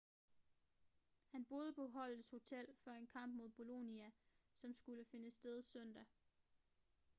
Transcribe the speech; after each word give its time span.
han 1.31 1.45
boede 1.45 1.73
på 1.73 1.87
holdets 1.87 2.29
hotel 2.29 2.65
før 2.83 2.93
en 2.93 3.07
kamp 3.07 3.33
mod 3.35 3.49
bolonia 3.49 4.11
som 4.55 4.73
skulle 4.73 5.05
finde 5.05 5.31
sted 5.31 5.61
søndag 5.63 6.05